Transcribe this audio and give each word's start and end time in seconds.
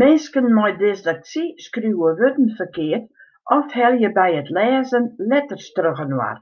Minsken 0.00 0.48
mei 0.56 0.72
dysleksy 0.80 1.44
skriuwe 1.66 2.10
wurden 2.20 2.48
ferkeard 2.58 3.04
of 3.56 3.66
helje 3.78 4.08
by 4.18 4.28
it 4.40 4.48
lêzen 4.56 5.04
letters 5.30 5.66
trochinoar. 5.76 6.38